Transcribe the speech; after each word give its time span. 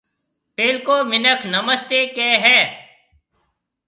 پيلڪو 0.55 0.95
مِنک 1.11 1.39
نمستيَ 1.53 1.99
ڪهيَ 2.15 2.33
هيَ۔ 2.45 2.59